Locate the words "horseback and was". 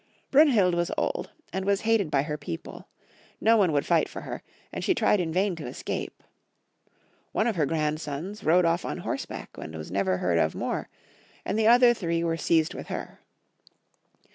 8.97-9.91